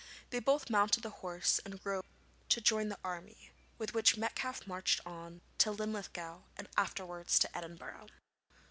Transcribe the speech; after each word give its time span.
They 0.31 0.39
both 0.39 0.67
mounted 0.71 1.03
the 1.03 1.11
horse 1.21 1.59
and 1.63 1.79
rode 1.85 2.03
to 2.49 2.59
join 2.59 2.89
the 2.89 2.97
army, 3.03 3.51
with 3.77 3.93
which 3.93 4.17
Metcalfe 4.17 4.65
marched 4.65 4.99
on 5.05 5.41
to 5.59 5.69
Linlithgow 5.69 6.41
and 6.57 6.67
afterwards 6.75 7.37
to 7.37 7.55
Edinburgh. 7.55 8.07